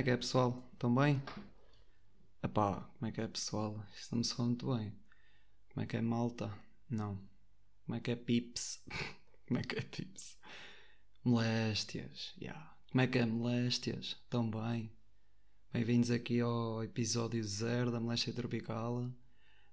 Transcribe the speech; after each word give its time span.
É 0.00 0.02
que 0.02 0.08
é, 0.08 0.16
pessoal? 0.16 0.66
Estão 0.72 0.94
bem? 0.94 1.22
Epá, 2.42 2.80
como 2.80 3.06
é 3.06 3.12
que 3.12 3.20
é, 3.20 3.28
pessoal? 3.28 3.84
Isto 3.94 4.16
não 4.16 4.22
me 4.22 4.46
muito 4.46 4.74
bem. 4.74 4.98
Como 5.68 5.84
é 5.84 5.86
que 5.86 5.94
é, 5.94 6.00
malta? 6.00 6.50
Não. 6.88 7.20
Como 7.84 7.96
é 7.96 8.00
que 8.00 8.10
é, 8.10 8.16
pips? 8.16 8.82
como 9.46 9.60
é 9.60 9.62
que 9.62 9.78
é, 9.78 9.82
pips? 9.82 10.38
Moléstias, 11.22 12.34
yeah. 12.40 12.74
Como 12.90 13.02
é 13.02 13.06
que 13.06 13.18
é, 13.18 13.26
moléstias? 13.26 14.16
Estão 14.24 14.50
bem? 14.50 14.90
Bem-vindos 15.70 16.10
aqui 16.10 16.40
ao 16.40 16.82
episódio 16.82 17.44
zero 17.44 17.90
da 17.90 18.00
Moléstia 18.00 18.32
Tropical. 18.32 19.02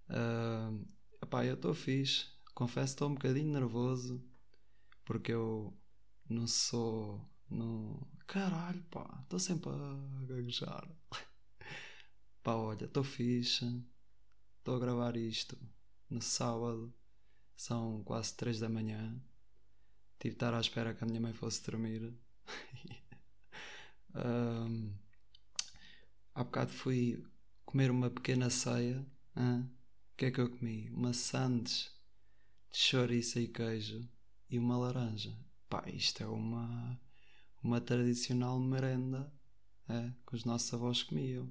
Uh, 0.09 0.85
epá, 1.23 1.45
eu 1.45 1.53
estou 1.53 1.73
fixe. 1.73 2.25
Confesso 2.53 2.87
que 2.87 2.95
estou 2.95 3.09
um 3.11 3.13
bocadinho 3.13 3.53
nervoso 3.53 4.21
porque 5.05 5.31
eu 5.31 5.73
não 6.29 6.47
sou. 6.47 7.25
Não... 7.49 8.05
Caralho, 8.25 8.83
pá, 8.91 9.19
estou 9.23 9.39
sempre 9.39 9.69
a 9.69 10.25
gaguejar. 10.25 10.87
pá, 12.43 12.55
olha, 12.55 12.85
estou 12.85 13.03
fixe. 13.03 13.83
Estou 14.59 14.75
a 14.75 14.79
gravar 14.79 15.15
isto 15.15 15.57
no 16.09 16.21
sábado. 16.21 16.93
São 17.55 18.03
quase 18.03 18.35
3 18.35 18.59
da 18.59 18.69
manhã. 18.69 19.19
Tive 20.19 20.31
de 20.31 20.35
estar 20.35 20.53
à 20.53 20.59
espera 20.59 20.93
que 20.93 21.03
a 21.03 21.07
minha 21.07 21.21
mãe 21.21 21.33
fosse 21.33 21.63
dormir. 21.63 22.13
um, 24.15 24.93
há 26.33 26.43
bocado 26.43 26.71
fui 26.71 27.23
comer 27.65 27.91
uma 27.91 28.09
pequena 28.09 28.49
ceia. 28.49 29.05
O 29.35 30.17
que 30.17 30.25
é 30.25 30.31
que 30.31 30.41
eu 30.41 30.49
comi? 30.49 30.89
Uma 30.89 31.13
sandes 31.13 31.91
de 32.71 32.77
chouriça 32.77 33.39
e 33.39 33.47
queijo 33.47 34.07
e 34.49 34.57
uma 34.57 34.77
laranja. 34.77 35.37
Pá, 35.69 35.83
isto 35.87 36.23
é 36.23 36.27
uma, 36.27 36.99
uma 37.63 37.81
tradicional 37.81 38.59
merenda 38.59 39.31
é, 39.89 40.11
que 40.25 40.35
os 40.35 40.45
nossos 40.45 40.73
avós 40.73 41.03
comiam. 41.03 41.49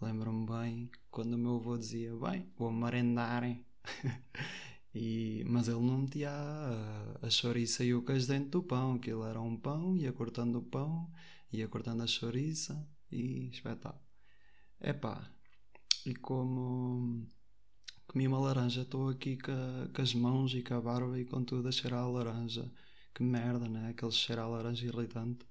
Lembro-me 0.00 0.46
bem 0.46 0.90
quando 1.10 1.34
o 1.34 1.38
meu 1.38 1.56
avô 1.56 1.76
dizia: 1.78 2.14
Bem, 2.16 2.48
vou 2.56 2.72
merendarem. 2.72 3.64
e, 4.94 5.44
mas 5.46 5.68
ele 5.68 5.80
não 5.80 5.98
metia 5.98 6.30
a, 6.30 7.26
a 7.26 7.30
chouriça 7.30 7.84
e 7.84 7.94
o 7.94 8.02
queijo 8.02 8.26
dentro 8.26 8.50
do 8.50 8.62
pão. 8.62 8.94
Aquilo 8.94 9.24
era 9.24 9.40
um 9.40 9.56
pão, 9.56 9.96
ia 9.96 10.12
cortando 10.12 10.56
o 10.56 10.62
pão, 10.62 11.10
ia 11.52 11.68
cortando 11.68 12.02
a 12.02 12.06
chouriça 12.06 12.86
e 13.10 13.48
espetáculo. 13.48 14.02
É 14.80 14.92
pá, 14.92 15.30
e 16.04 16.14
como 16.14 17.26
comi 18.06 18.28
uma 18.28 18.38
laranja, 18.38 18.82
estou 18.82 19.08
aqui 19.08 19.38
com, 19.38 19.52
com, 19.94 20.02
as 20.02 20.14
mãos 20.14 20.54
e 20.54 20.62
com 20.62 20.74
a 20.74 20.80
barba 20.80 21.18
e 21.18 21.24
com 21.24 21.42
tudo 21.42 21.68
a 21.68 21.72
cheirar 21.72 22.04
a 22.04 22.08
laranja. 22.08 22.70
Que 23.14 23.22
merda, 23.22 23.68
né? 23.68 23.90
Aquele 23.90 24.10
cheiro 24.10 24.42
a 24.42 24.46
laranja 24.46 24.84
irritante. 24.86 25.46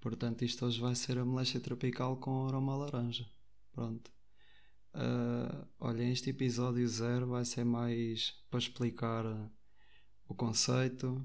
Portanto, 0.00 0.42
isto 0.42 0.66
hoje 0.66 0.80
vai 0.80 0.94
ser 0.94 1.18
a 1.18 1.24
moléstia 1.24 1.60
tropical 1.60 2.16
com 2.16 2.46
aroma 2.48 2.72
a 2.72 2.76
laranja. 2.76 3.28
Pronto. 3.72 4.10
Uh, 4.94 5.66
olha, 5.78 6.02
este 6.02 6.30
episódio 6.30 6.86
zero 6.88 7.28
vai 7.28 7.44
ser 7.44 7.64
mais 7.64 8.32
para 8.50 8.58
explicar 8.58 9.24
o 10.26 10.34
conceito 10.34 11.24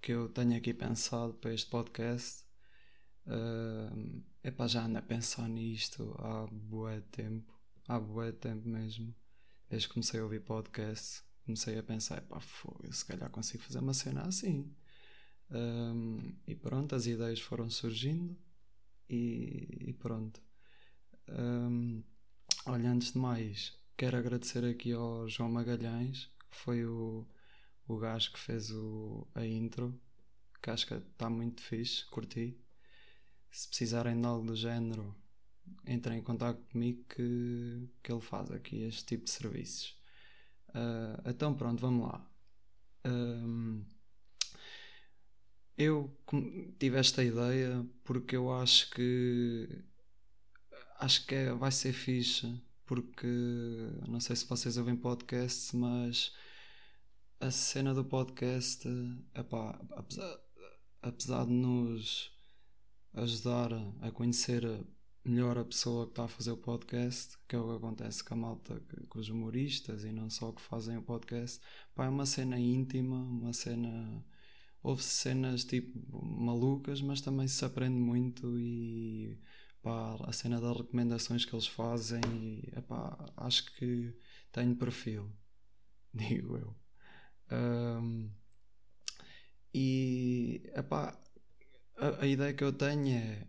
que 0.00 0.12
eu 0.12 0.28
tenho 0.28 0.56
aqui 0.56 0.72
pensado 0.74 1.34
para 1.34 1.52
este 1.54 1.70
podcast. 1.70 2.44
Uh, 3.26 4.22
epá, 4.42 4.66
já 4.66 4.84
ando 4.84 4.98
a 4.98 5.02
pensar 5.02 5.48
nisto 5.48 6.14
há 6.18 6.46
bué 6.52 7.00
tempo. 7.10 7.52
Há 7.88 7.98
bué 7.98 8.32
tempo 8.32 8.68
mesmo. 8.68 9.14
Desde 9.68 9.88
que 9.88 9.94
comecei 9.94 10.20
a 10.20 10.24
ouvir 10.24 10.40
podcast, 10.40 11.22
comecei 11.44 11.78
a 11.78 11.82
pensar, 11.82 12.20
pá, 12.22 12.38
fogo, 12.38 12.92
se 12.92 13.04
calhar 13.04 13.30
consigo 13.30 13.62
fazer 13.64 13.78
uma 13.78 13.94
cena 13.94 14.22
assim. 14.22 14.74
Um, 15.50 16.34
e 16.46 16.54
pronto, 16.54 16.94
as 16.94 17.06
ideias 17.06 17.40
foram 17.40 17.70
surgindo 17.70 18.36
e, 19.08 19.88
e 19.88 19.92
pronto. 19.92 20.40
Um, 21.28 22.02
olha, 22.66 22.90
antes 22.90 23.12
de 23.12 23.18
mais, 23.18 23.78
quero 23.96 24.16
agradecer 24.16 24.64
aqui 24.64 24.92
ao 24.92 25.28
João 25.28 25.50
Magalhães, 25.50 26.30
que 26.50 26.56
foi 26.56 26.84
o, 26.84 27.26
o 27.86 27.98
gajo 27.98 28.32
que 28.32 28.38
fez 28.38 28.70
o, 28.70 29.26
a 29.34 29.46
intro, 29.46 29.98
que 30.62 30.70
acho 30.70 30.86
que 30.86 30.94
está 30.94 31.28
muito 31.28 31.62
fixe, 31.62 32.04
curti. 32.06 32.58
Se 33.50 33.68
precisarem 33.68 34.20
de 34.20 34.26
algo 34.26 34.46
do 34.46 34.56
género, 34.56 35.14
entrem 35.86 36.18
em 36.18 36.22
contato 36.22 36.60
comigo 36.72 37.04
que, 37.04 37.88
que 38.02 38.12
ele 38.12 38.20
faz 38.20 38.50
aqui 38.50 38.82
este 38.82 39.04
tipo 39.04 39.24
de 39.24 39.30
serviços. 39.30 39.96
Uh, 40.70 41.30
então 41.30 41.54
pronto, 41.54 41.80
vamos 41.80 42.08
lá. 42.08 42.30
Um, 43.06 43.84
eu 45.76 46.16
tive 46.78 46.98
esta 46.98 47.24
ideia 47.24 47.84
porque 48.04 48.36
eu 48.36 48.52
acho 48.52 48.90
que 48.90 49.68
acho 51.00 51.26
que 51.26 51.34
é, 51.34 51.52
vai 51.52 51.72
ser 51.72 51.92
fixe 51.92 52.60
porque 52.86 53.26
não 54.06 54.20
sei 54.20 54.36
se 54.36 54.46
vocês 54.46 54.76
ouvem 54.76 54.96
podcast, 54.96 55.74
mas 55.76 56.32
a 57.40 57.50
cena 57.50 57.94
do 57.94 58.04
podcast, 58.04 58.86
epá, 59.34 59.78
apesar, 59.90 60.40
apesar 61.02 61.46
de 61.46 61.52
nos 61.52 62.30
ajudar 63.14 63.70
a 64.02 64.10
conhecer 64.10 64.62
melhor 65.24 65.56
a 65.58 65.64
pessoa 65.64 66.04
que 66.06 66.12
está 66.12 66.24
a 66.24 66.28
fazer 66.28 66.50
o 66.50 66.56
podcast, 66.56 67.38
que 67.48 67.56
é 67.56 67.58
o 67.58 67.68
que 67.68 67.76
acontece 67.76 68.22
com 68.22 68.34
a 68.34 68.36
malta, 68.36 68.82
com 69.08 69.18
os 69.18 69.28
humoristas 69.28 70.04
e 70.04 70.12
não 70.12 70.28
só 70.28 70.52
que 70.52 70.60
fazem 70.60 70.98
o 70.98 71.02
podcast, 71.02 71.60
é 71.96 72.08
uma 72.08 72.26
cena 72.26 72.58
íntima, 72.58 73.16
uma 73.16 73.52
cena. 73.52 74.24
Houve 74.84 75.02
cenas 75.02 75.64
tipo 75.64 76.22
malucas, 76.22 77.00
mas 77.00 77.20
também 77.20 77.48
se 77.48 77.64
aprende 77.64 77.98
muito 77.98 78.58
e 78.58 79.40
pá, 79.82 80.16
a 80.24 80.32
cena 80.32 80.60
das 80.60 80.76
recomendações 80.76 81.44
que 81.44 81.54
eles 81.54 81.66
fazem 81.66 82.20
e 82.34 82.70
epá, 82.76 83.32
acho 83.36 83.74
que 83.76 84.14
tenho 84.52 84.76
perfil, 84.76 85.32
digo 86.14 86.58
eu. 86.58 86.76
Um, 87.50 88.30
e 89.72 90.62
epá, 90.74 91.18
a, 91.96 92.22
a 92.22 92.26
ideia 92.26 92.52
que 92.52 92.64
eu 92.64 92.72
tenho 92.72 93.16
é 93.16 93.46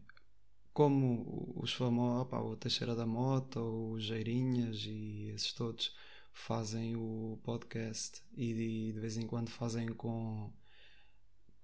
como 0.73 1.53
os 1.57 1.73
famosos, 1.73 2.21
opa, 2.21 2.39
o 2.39 2.55
Teixeira 2.55 2.95
da 2.95 3.05
Mota, 3.05 3.59
o 3.59 3.99
Geirinhas 3.99 4.85
e 4.85 5.31
esses 5.35 5.51
todos 5.51 5.95
fazem 6.33 6.95
o 6.95 7.39
podcast 7.43 8.21
e 8.35 8.53
de, 8.53 8.93
de, 8.93 8.99
vez 8.99 9.17
em 9.17 9.27
quando 9.27 9.49
fazem 9.49 9.87
com, 9.87 10.51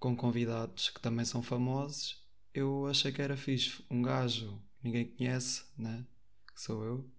com 0.01 0.15
convidados 0.15 0.89
que 0.89 0.99
também 0.99 1.23
são 1.23 1.43
famosos, 1.43 2.25
eu 2.55 2.87
achei 2.87 3.11
que 3.11 3.21
era 3.21 3.37
fixe. 3.37 3.85
Um 3.87 4.01
gajo 4.01 4.59
ninguém 4.83 5.05
conhece, 5.05 5.63
né? 5.77 6.03
Que 6.55 6.59
sou 6.59 6.83
eu, 6.83 7.11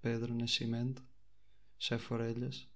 Pedro 0.00 0.32
Nascimento, 0.32 1.02
chefe 1.76 2.14
Orelhas. 2.14 2.68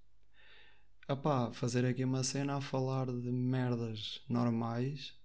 Epá, 1.07 1.53
fazer 1.53 1.85
aqui 1.85 2.03
uma 2.03 2.25
cena 2.25 2.57
a 2.57 2.61
falar 2.61 3.05
de 3.05 3.31
merdas 3.31 4.21
normais 4.27 5.15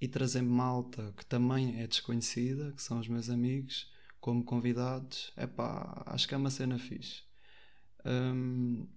e 0.00 0.08
trazer 0.08 0.40
malta 0.40 1.12
que 1.14 1.26
também 1.26 1.78
é 1.78 1.86
desconhecida, 1.86 2.72
que 2.72 2.82
são 2.82 2.98
os 2.98 3.08
meus 3.08 3.28
amigos, 3.28 3.92
como 4.18 4.42
convidados, 4.42 5.34
é 5.36 5.46
pá, 5.46 6.02
acho 6.06 6.26
que 6.26 6.34
é 6.34 6.38
uma 6.38 6.50
cena 6.50 6.78
fixe. 6.78 7.24
Um, 8.06 8.88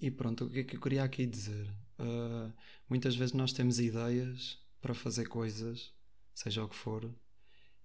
e 0.00 0.10
pronto, 0.10 0.46
o 0.46 0.50
que 0.50 0.60
é 0.60 0.64
que 0.64 0.76
eu 0.76 0.80
queria 0.80 1.04
aqui 1.04 1.26
dizer? 1.26 1.70
Uh, 1.98 2.52
muitas 2.88 3.16
vezes 3.16 3.34
nós 3.34 3.52
temos 3.52 3.80
ideias 3.80 4.58
para 4.80 4.94
fazer 4.94 5.26
coisas, 5.26 5.92
seja 6.34 6.64
o 6.64 6.68
que 6.68 6.76
for, 6.76 7.10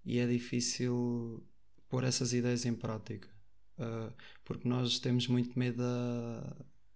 e 0.05 0.19
é 0.19 0.27
difícil 0.27 1.43
pôr 1.89 2.03
essas 2.03 2.33
ideias 2.33 2.65
em 2.65 2.73
prática, 2.73 3.27
uh, 3.79 4.13
porque 4.45 4.67
nós 4.67 4.99
temos 4.99 5.27
muito 5.27 5.57
medo 5.57 5.83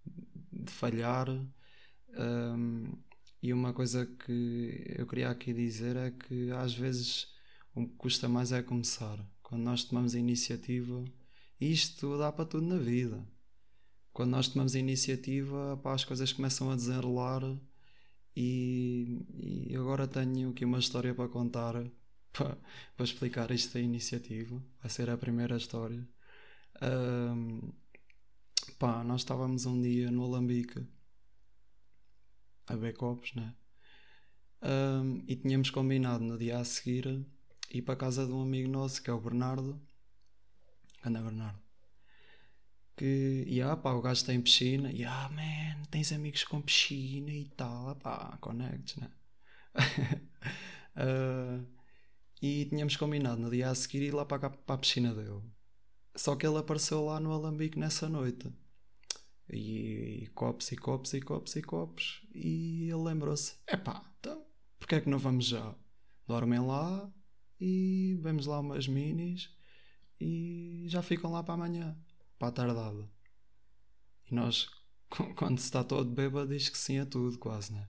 de, 0.06 0.64
de 0.64 0.72
falhar. 0.72 1.28
Um, 2.16 2.92
e 3.40 3.52
uma 3.52 3.72
coisa 3.72 4.04
que 4.04 4.94
eu 4.98 5.06
queria 5.06 5.30
aqui 5.30 5.52
dizer 5.52 5.96
é 5.96 6.10
que 6.10 6.50
às 6.50 6.74
vezes 6.74 7.28
o 7.74 7.86
que 7.86 7.94
custa 7.94 8.28
mais 8.28 8.50
é 8.52 8.62
começar. 8.62 9.18
Quando 9.42 9.62
nós 9.62 9.84
tomamos 9.84 10.14
a 10.14 10.18
iniciativa, 10.18 11.04
isto 11.60 12.18
dá 12.18 12.32
para 12.32 12.44
tudo 12.44 12.66
na 12.66 12.78
vida. 12.78 13.24
Quando 14.18 14.32
nós 14.32 14.48
tomamos 14.48 14.74
a 14.74 14.80
iniciativa, 14.80 15.76
pá, 15.76 15.94
as 15.94 16.04
coisas 16.04 16.32
começam 16.32 16.72
a 16.72 16.74
desenrolar. 16.74 17.40
E, 18.34 19.24
e 19.68 19.76
agora 19.76 20.08
tenho 20.08 20.50
aqui 20.50 20.64
uma 20.64 20.80
história 20.80 21.14
para 21.14 21.28
contar 21.28 21.74
para, 22.34 22.58
para 22.96 23.04
explicar 23.04 23.52
isto 23.52 23.74
da 23.74 23.80
iniciativa. 23.80 24.60
Vai 24.80 24.90
ser 24.90 25.08
a 25.08 25.16
primeira 25.16 25.56
história. 25.56 26.04
Um, 26.82 27.70
pá, 28.76 29.04
nós 29.04 29.20
estávamos 29.20 29.66
um 29.66 29.80
dia 29.80 30.10
no 30.10 30.24
Alambique 30.24 30.84
a 32.66 32.74
beber 32.74 32.96
copos, 32.96 33.32
né? 33.36 33.54
Um, 34.60 35.22
e 35.28 35.36
tínhamos 35.36 35.70
combinado 35.70 36.24
no 36.24 36.36
dia 36.36 36.58
a 36.58 36.64
seguir 36.64 37.24
ir 37.72 37.82
para 37.82 37.94
a 37.94 37.96
casa 37.96 38.26
de 38.26 38.32
um 38.32 38.42
amigo 38.42 38.68
nosso 38.68 39.00
que 39.00 39.10
é 39.10 39.12
o 39.12 39.20
Bernardo. 39.20 39.80
Anda, 41.04 41.22
Bernardo. 41.22 41.67
Que, 42.98 43.44
e 43.46 43.62
ah, 43.62 43.76
pá, 43.76 43.92
o 43.92 44.02
gajo 44.02 44.24
tem 44.24 44.40
piscina. 44.40 44.90
E 44.90 45.04
ah, 45.04 45.30
man, 45.30 45.84
tens 45.88 46.12
amigos 46.12 46.42
com 46.42 46.60
piscina 46.60 47.30
e 47.30 47.44
tal. 47.56 47.94
Pá, 47.94 48.36
connects, 48.40 48.96
né? 48.96 49.08
uh, 50.96 51.64
e 52.42 52.64
tínhamos 52.64 52.96
combinado 52.96 53.40
no 53.40 53.50
dia 53.50 53.70
a 53.70 53.74
seguir 53.76 54.02
ir 54.02 54.12
lá 54.12 54.24
para, 54.24 54.48
a 54.48 54.78
piscina 54.78 55.14
dele. 55.14 55.42
Só 56.16 56.34
que 56.34 56.44
ele 56.44 56.58
apareceu 56.58 57.04
lá 57.04 57.20
no 57.20 57.30
Alambique 57.30 57.78
nessa 57.78 58.08
noite. 58.08 58.52
E, 59.48 60.24
e 60.24 60.26
copos 60.34 60.72
e 60.72 60.76
copos 60.76 61.14
e 61.14 61.20
copos 61.20 61.54
e 61.54 61.62
copos. 61.62 62.26
E 62.34 62.90
ele 62.90 63.04
lembrou-se: 63.04 63.54
epá, 63.68 64.04
então, 64.18 64.44
porque 64.76 64.96
é 64.96 65.00
que 65.00 65.08
não 65.08 65.18
vamos 65.18 65.46
já? 65.46 65.72
Dormem 66.26 66.58
lá 66.58 67.08
e 67.60 68.18
vemos 68.20 68.46
lá 68.46 68.58
umas 68.58 68.88
minis 68.88 69.50
e 70.20 70.84
já 70.88 71.00
ficam 71.00 71.30
lá 71.30 71.44
para 71.44 71.54
amanhã, 71.54 71.96
para 72.38 72.48
a 72.48 72.52
tardada. 72.52 73.10
E 74.30 74.34
nós, 74.34 74.68
quando 75.36 75.58
se 75.58 75.64
está 75.64 75.82
todo 75.82 76.10
bêbado, 76.10 76.48
diz 76.48 76.68
que 76.68 76.78
sim 76.78 76.98
a 76.98 77.06
tudo, 77.06 77.38
quase, 77.38 77.72
né? 77.72 77.88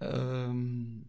Um, 0.00 1.04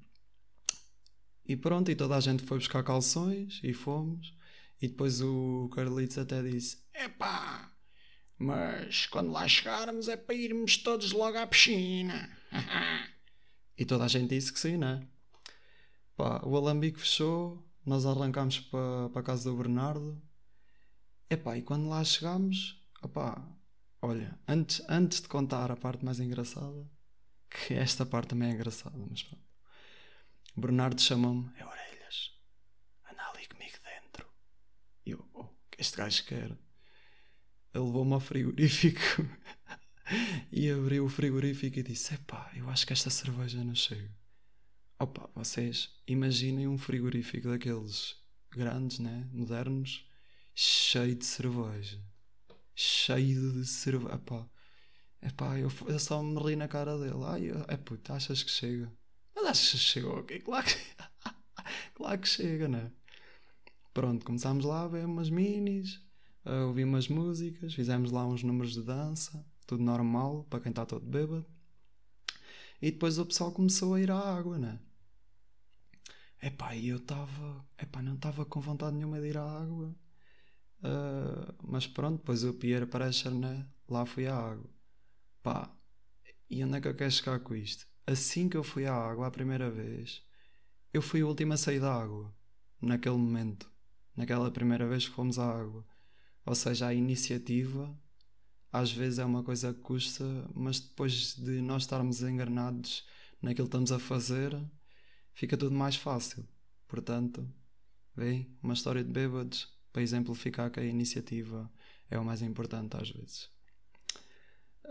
e 1.46 1.56
pronto, 1.56 1.92
e 1.92 1.96
toda 1.96 2.16
a 2.16 2.20
gente 2.20 2.44
foi 2.44 2.58
buscar 2.58 2.84
calções 2.84 3.60
e 3.64 3.74
fomos. 3.74 4.34
E 4.82 4.88
depois 4.88 5.22
o 5.22 5.70
Carlitos 5.74 6.18
até 6.18 6.42
disse: 6.42 6.78
Epá, 6.94 7.72
mas 8.38 9.06
quando 9.08 9.32
lá 9.32 9.48
chegarmos 9.48 10.08
é 10.08 10.18
para 10.18 10.36
irmos 10.36 10.78
todos 10.78 11.12
logo 11.12 11.38
à 11.38 11.48
piscina. 11.48 12.30
e 13.78 13.86
toda 13.86 14.06
a 14.06 14.08
gente 14.08 14.30
disse 14.30 14.52
que 14.52 14.60
sim, 14.60 14.78
né? 14.78 15.08
Pá, 16.16 16.42
o 16.46 16.56
alambique 16.56 17.00
fechou, 17.00 17.66
nós 17.86 18.06
arrancámos 18.06 18.60
para, 18.60 19.10
para 19.10 19.22
a 19.22 19.24
casa 19.24 19.50
do 19.50 19.58
Bernardo. 19.58 20.22
Epá, 21.30 21.58
e 21.58 21.62
quando 21.62 21.90
lá 21.90 22.04
chegámos, 22.04 22.82
opá, 23.02 23.42
olha, 24.02 24.40
antes, 24.48 24.82
antes 24.88 25.22
de 25.22 25.28
contar 25.28 25.72
a 25.72 25.76
parte 25.76 26.06
mais 26.06 26.20
engraçada, 26.20 26.90
que 27.50 27.74
esta 27.74 28.06
parte 28.06 28.30
também 28.30 28.50
é 28.50 28.54
engraçada, 28.54 28.98
mas 29.10 29.24
pronto. 29.24 29.44
Bernardo 30.56 31.02
chamou-me, 31.02 31.52
é 31.58 31.66
orelhas, 31.66 32.32
anda 33.12 33.24
ali 33.30 33.48
comigo 33.48 33.78
dentro. 33.84 34.28
E 35.06 35.12
eu, 35.12 35.28
oh, 35.34 35.50
este 35.78 35.98
gajo 35.98 36.24
quer? 36.26 36.52
Ele 37.74 37.86
levou-me 37.86 38.14
ao 38.14 38.20
frigorífico 38.20 39.00
e 40.52 40.70
abriu 40.70 41.06
o 41.06 41.10
frigorífico 41.10 41.80
e 41.80 41.84
disse: 41.84 42.14
Epá, 42.14 42.52
eu 42.56 42.70
acho 42.70 42.86
que 42.86 42.94
esta 42.94 43.10
cerveja 43.10 43.64
não 43.64 43.74
chega. 43.74 44.12
Opa, 45.00 45.30
vocês 45.34 45.90
imaginem 46.08 46.68
um 46.68 46.78
frigorífico 46.78 47.50
daqueles 47.50 48.16
grandes, 48.52 49.00
né? 49.00 49.28
Modernos, 49.34 50.08
cheio 50.54 51.16
de 51.16 51.26
cerveja. 51.26 52.00
Cheio 52.76 53.54
de 53.54 53.66
cerveja. 53.66 54.16
Epá, 54.16 54.50
epá 55.22 55.60
eu, 55.60 55.72
eu 55.88 56.00
só 56.00 56.22
me 56.22 56.40
ri 56.42 56.56
na 56.56 56.68
cara 56.68 56.98
dele. 56.98 57.24
Ai, 57.26 57.52
é 57.68 57.78
puto, 57.78 58.14
achas 58.14 58.44
que 58.44 58.52
chega? 58.52 58.92
Mas 59.36 59.46
achas 59.46 59.72
que 59.72 59.78
chegou 59.78 60.20
aqui? 60.20 60.40
Claro 60.40 60.66
que, 60.66 60.76
claro 61.96 62.20
que 62.20 62.28
chega, 62.28 62.68
né? 62.68 62.92
Pronto, 63.94 64.26
começámos 64.26 64.66
lá 64.66 64.84
a 64.84 64.88
ver 64.88 65.06
umas 65.06 65.30
minis, 65.30 66.02
a 66.44 66.66
ouvir 66.66 66.84
umas 66.84 67.08
músicas, 67.08 67.74
fizemos 67.74 68.12
lá 68.12 68.26
uns 68.26 68.44
números 68.44 68.74
de 68.74 68.82
dança, 68.82 69.46
tudo 69.68 69.84
normal 69.84 70.46
para 70.50 70.60
quem 70.60 70.72
está 70.72 70.86
todo 70.86 71.06
bêbado. 71.06 71.46
E 72.82 72.92
depois 72.92 73.18
o 73.18 73.26
pessoal 73.26 73.52
começou 73.52 73.94
a 73.94 74.02
ir 74.02 74.12
à 74.12 74.18
água, 74.18 74.58
né? 74.58 74.80
Epá, 76.42 76.76
e 76.76 76.90
eu 76.90 76.98
estava. 76.98 77.66
Epá, 77.82 78.02
não 78.02 78.16
estava 78.16 78.46
com 78.46 78.60
vontade 78.60 78.98
nenhuma 78.98 79.22
de 79.22 79.28
ir 79.28 79.38
à 79.38 79.44
água. 79.44 79.96
Uh, 80.84 81.54
mas 81.64 81.88
pronto, 81.88 82.18
depois 82.18 82.44
o 82.44 82.54
Pierre 82.54 82.86
Pressure, 82.86 83.34
né? 83.34 83.66
Lá 83.88 84.06
fui 84.06 84.28
à 84.28 84.36
água. 84.36 84.70
Pá, 85.42 85.74
e 86.50 86.64
onde 86.64 86.78
é 86.78 86.82
que 86.82 86.88
eu 86.88 86.96
quero 86.96 87.12
chegar 87.12 87.40
com 87.40 87.56
isto? 87.56 87.88
Assim 88.06 88.50
que 88.50 88.58
eu 88.58 88.64
fui 88.64 88.86
à 88.86 88.94
água 88.94 89.28
a 89.28 89.32
primeira 89.32 89.72
vez, 89.72 90.24
eu 90.94 91.02
fui 91.02 91.24
o 91.24 91.28
último 91.30 91.54
a 91.54 91.58
sair 91.58 91.80
da 91.80 91.94
água. 91.94 92.34
Naquele 92.82 93.16
momento. 93.18 93.72
Naquela 94.16 94.52
primeira 94.52 94.88
vez 94.88 95.08
que 95.08 95.16
fomos 95.16 95.40
à 95.40 95.50
água. 95.50 95.86
Ou 96.46 96.54
seja, 96.54 96.88
a 96.88 96.94
iniciativa 96.94 97.98
às 98.72 98.92
vezes 98.92 99.20
é 99.20 99.26
uma 99.26 99.44
coisa 99.44 99.74
que 99.74 99.82
custa, 99.82 100.26
mas 100.54 100.80
depois 100.80 101.36
de 101.36 101.62
nós 101.62 101.84
estarmos 101.84 102.24
enganados 102.24 103.06
naquilo 103.42 103.68
que 103.68 103.70
estamos 103.70 103.92
a 103.92 104.00
fazer, 104.00 104.60
fica 105.34 105.56
tudo 105.56 105.76
mais 105.76 105.96
fácil. 105.96 106.48
Portanto, 106.88 107.48
bem, 108.16 108.58
uma 108.64 108.74
história 108.74 109.04
de 109.04 109.12
bêbados 109.12 109.73
para 109.94 110.02
exemplificar 110.02 110.72
que 110.72 110.80
a 110.82 110.84
iniciativa 110.84 111.72
é 112.10 112.20
o 112.20 112.26
mais 112.26 112.42
importante 112.42 112.98
às 112.98 113.10
vezes. 113.10 113.50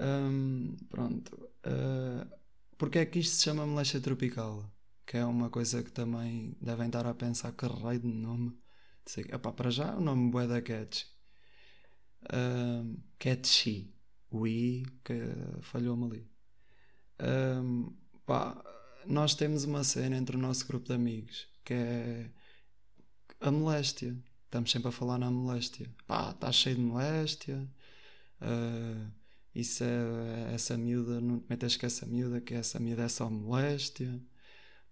Hum, 0.01 0.77
pronto. 0.89 1.35
Uh, 1.67 2.27
porque 2.79 3.01
é 3.01 3.07
que 3.07 3.19
isto 3.19 3.35
se 3.37 3.45
chama 3.45 3.67
moléstia 3.67 4.01
tropical? 4.01 4.65
Que 5.05 5.19
é 5.19 5.25
uma 5.25 5.51
coisa 5.51 5.83
que 5.83 5.91
também 5.93 6.57
devem 6.61 6.87
estar 6.87 7.07
a 7.07 7.15
pensar 7.15 7.53
que 7.53 7.67
raio 7.67 8.01
de 8.01 8.09
nome. 8.09 8.57
Sei, 9.05 9.25
epá, 9.25 9.53
para 9.53 9.71
já 9.71 9.89
é 9.89 9.97
o 9.97 10.01
nome 10.01 10.31
bué 10.31 10.47
da 10.47 10.63
catchy 10.63 11.13
um, 12.33 12.97
catchy. 13.19 13.93
O 14.31 14.47
I 14.47 14.87
que 15.05 15.21
falhou-me 15.61 16.05
ali. 16.07 16.31
Um, 17.21 17.95
pá, 18.25 18.63
nós 19.07 19.35
temos 19.35 19.65
uma 19.65 19.85
cena 19.85 20.17
entre 20.17 20.37
o 20.37 20.39
nosso 20.39 20.67
grupo 20.67 20.87
de 20.87 20.95
amigos 20.95 21.47
que 21.65 21.75
é 21.75 22.31
a 23.41 23.51
moléstia. 23.51 24.17
Estamos 24.53 24.71
sempre 24.71 24.91
a 24.91 24.93
falar 24.93 25.17
na 25.17 25.31
moléstia. 25.31 25.89
Pá, 26.07 26.31
está 26.31 26.53
cheio 26.53 26.77
de 26.77 26.83
moléstia. 26.83 27.67
Uh, 28.39 29.11
isso 29.55 29.83
é 29.83 30.53
essa 30.53 30.77
miúda, 30.77 31.23
não 31.23 31.41
te 31.41 31.47
metas 31.49 31.75
com 31.75 31.87
essa 31.87 32.05
miúda, 32.05 32.39
que 32.39 32.53
essa 32.53 32.79
miúda 32.79 33.05
é 33.05 33.09
só 33.09 33.31
moléstia. 33.31 34.21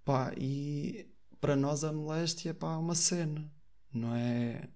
Pá, 0.03 0.33
e 0.35 1.07
para 1.43 1.57
nós 1.57 1.85
a 1.85 1.93
moléstia 1.93 2.55
pá, 2.55 2.73
é 2.73 2.77
uma 2.79 2.95
cena, 2.95 3.53
não 3.93 4.17
é? 4.17 4.67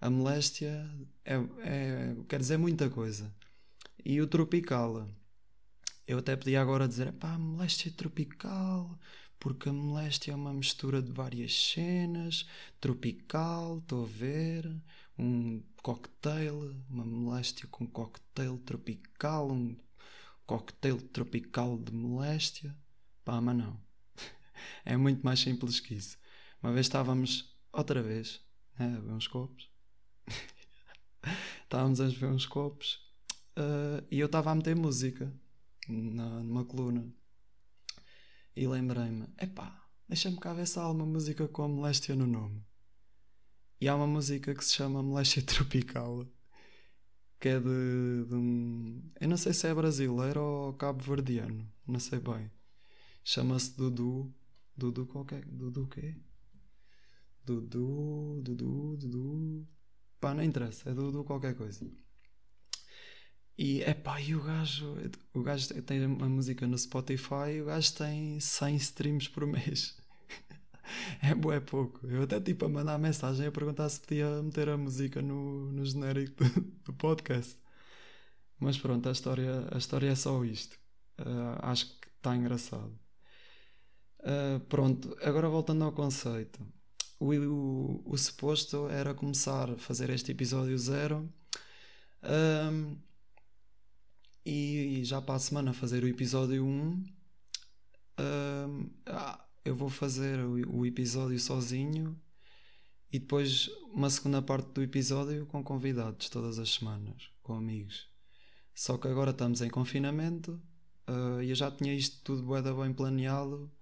a 0.00 0.08
moléstia 0.08 0.90
é, 1.22 1.34
é, 1.34 2.16
quer 2.26 2.40
dizer 2.40 2.56
muita 2.56 2.88
coisa. 2.88 3.30
E 4.02 4.18
o 4.22 4.26
tropical, 4.26 5.10
eu 6.06 6.20
até 6.20 6.34
podia 6.36 6.62
agora 6.62 6.88
dizer, 6.88 7.12
pá, 7.12 7.36
moléstia 7.36 7.92
tropical, 7.92 8.98
porque 9.38 9.68
a 9.68 9.72
moléstia 9.72 10.32
é 10.32 10.34
uma 10.34 10.52
mistura 10.52 11.02
de 11.02 11.12
várias 11.12 11.54
cenas, 11.54 12.46
tropical, 12.80 13.78
estou 13.78 14.04
a 14.04 14.08
ver, 14.08 14.70
um 15.18 15.62
cocktail, 15.82 16.74
uma 16.88 17.04
moléstia 17.04 17.66
com 17.68 17.86
cocktail 17.86 18.58
tropical, 18.58 19.50
um 19.50 19.76
cocktail 20.46 21.00
tropical 21.00 21.78
de 21.78 21.92
moléstia. 21.92 22.76
Pá, 23.24 23.40
mas 23.40 23.56
não. 23.56 23.80
é 24.84 24.96
muito 24.96 25.24
mais 25.24 25.40
simples 25.40 25.80
que 25.80 25.94
isso. 25.94 26.18
Uma 26.62 26.72
vez 26.72 26.86
estávamos, 26.86 27.56
outra 27.72 28.02
vez, 28.02 28.40
né, 28.78 28.96
a 28.96 29.00
ver 29.00 29.12
uns 29.12 29.26
copos, 29.26 29.70
estávamos 31.62 32.00
a 32.00 32.08
ver 32.08 32.26
uns 32.26 32.46
copos 32.46 33.00
uh, 33.56 34.04
e 34.10 34.18
eu 34.18 34.26
estava 34.26 34.50
a 34.50 34.54
meter 34.54 34.74
música 34.74 35.32
na, 35.88 36.42
numa 36.42 36.64
coluna 36.64 37.06
e 38.56 38.66
lembrei-me: 38.66 39.28
epá, 39.38 39.86
deixa-me 40.08 40.38
cá 40.38 40.54
ver 40.54 40.66
se 40.66 40.78
há 40.78 40.88
uma 40.88 41.04
música 41.04 41.46
com 41.46 41.62
a 41.64 41.68
moléstia 41.68 42.16
no 42.16 42.26
nome. 42.26 42.64
E 43.80 43.88
há 43.88 43.94
uma 43.94 44.06
música 44.06 44.54
que 44.54 44.64
se 44.64 44.72
chama 44.72 45.02
Moléstia 45.02 45.42
Tropical, 45.44 46.26
que 47.38 47.48
é 47.50 47.60
de, 47.60 48.24
de 48.26 48.34
um. 48.34 49.02
Eu 49.20 49.28
não 49.28 49.36
sei 49.36 49.52
se 49.52 49.66
é 49.68 49.74
brasileiro 49.74 50.40
ou 50.40 50.72
cabo-verdiano, 50.72 51.70
não 51.86 52.00
sei 52.00 52.18
bem. 52.18 52.50
Chama-se 53.22 53.76
Dudu. 53.76 54.34
Dudu 54.74 55.06
qualquer. 55.06 55.44
Dudu 55.44 55.86
quê? 55.88 56.16
Dudu, 57.44 58.40
Dudu, 58.42 58.96
Dudu. 58.96 59.68
Pá, 60.20 60.32
não 60.32 60.42
interessa, 60.42 60.90
é 60.90 60.94
do 60.94 61.22
qualquer 61.24 61.54
coisa. 61.54 61.86
E 63.58 63.82
é 63.82 63.94
pá, 63.94 64.20
e 64.20 64.34
o 64.34 64.42
gajo, 64.42 64.96
o 65.32 65.42
gajo 65.42 65.68
tem 65.82 66.04
uma 66.04 66.28
música 66.28 66.66
no 66.66 66.76
Spotify 66.76 67.52
e 67.56 67.62
o 67.62 67.66
gajo 67.66 67.94
tem 67.94 68.38
100 68.38 68.76
streams 68.76 69.28
por 69.30 69.46
mês. 69.46 69.96
é 71.22 71.54
é 71.54 71.60
pouco. 71.60 72.06
Eu 72.06 72.22
até 72.22 72.40
tipo 72.40 72.66
a 72.66 72.68
mandar 72.68 72.98
mensagem 72.98 73.46
a 73.46 73.52
perguntar 73.52 73.88
se 73.88 74.00
podia 74.00 74.42
meter 74.42 74.68
a 74.68 74.76
música 74.76 75.22
no, 75.22 75.72
no 75.72 75.84
genérico 75.84 76.44
do, 76.44 76.60
do 76.84 76.92
podcast. 76.92 77.56
Mas 78.58 78.78
pronto, 78.78 79.08
a 79.08 79.12
história, 79.12 79.68
a 79.70 79.78
história 79.78 80.08
é 80.10 80.14
só 80.14 80.44
isto. 80.44 80.78
Uh, 81.18 81.58
acho 81.60 81.86
que 82.00 82.08
está 82.08 82.36
engraçado. 82.36 82.98
Uh, 84.20 84.60
pronto, 84.68 85.16
agora 85.22 85.48
voltando 85.48 85.84
ao 85.84 85.92
conceito 85.92 86.60
o, 87.18 87.32
o, 87.34 88.02
o 88.04 88.18
suposto 88.18 88.88
era 88.88 89.14
começar 89.14 89.70
a 89.70 89.76
fazer 89.76 90.10
este 90.10 90.32
episódio 90.32 90.76
zero 90.78 91.32
um, 92.22 92.96
e, 94.46 95.04
já 95.04 95.20
para 95.20 95.34
a 95.34 95.38
semana 95.38 95.72
fazer 95.72 96.04
o 96.04 96.08
episódio 96.08 96.64
1 96.64 97.04
um, 98.18 98.90
ah, 99.06 99.44
eu 99.64 99.74
vou 99.74 99.88
fazer 99.88 100.38
o, 100.38 100.78
o 100.78 100.86
episódio 100.86 101.38
sozinho 101.38 102.16
e 103.12 103.18
depois 103.18 103.68
uma 103.92 104.08
segunda 104.08 104.40
parte 104.40 104.68
do 104.72 104.82
episódio 104.82 105.46
com 105.46 105.62
convidados 105.62 106.28
todas 106.28 106.58
as 106.58 106.74
semanas, 106.74 107.30
com 107.42 107.54
amigos. 107.54 108.08
Só 108.74 108.96
que 108.98 109.08
agora 109.08 109.32
estamos 109.32 109.62
em 109.62 109.70
confinamento 109.70 110.62
uh, 111.08 111.42
e 111.42 111.50
eu 111.50 111.54
já 111.56 111.70
tinha 111.70 111.94
isto 111.94 112.22
tudo 112.22 112.42
bem 112.82 112.92
planeado 112.92 113.72